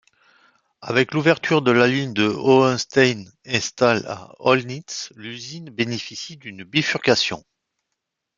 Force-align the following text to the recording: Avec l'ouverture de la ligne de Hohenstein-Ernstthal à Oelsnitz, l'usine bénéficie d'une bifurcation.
Avec 0.81 1.13
l'ouverture 1.13 1.61
de 1.61 1.69
la 1.69 1.85
ligne 1.87 2.15
de 2.15 2.27
Hohenstein-Ernstthal 2.27 4.03
à 4.07 4.33
Oelsnitz, 4.39 5.13
l'usine 5.15 5.69
bénéficie 5.69 6.37
d'une 6.37 6.63
bifurcation. 6.63 7.45